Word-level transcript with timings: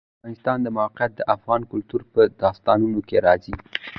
د 0.01 0.03
افغانستان 0.19 0.57
د 0.63 0.67
موقعیت 0.77 1.11
د 1.15 1.21
افغان 1.35 1.61
کلتور 1.71 2.01
په 2.13 2.21
داستانونو 2.41 2.99
کې 3.07 3.17
راځي. 3.25 3.55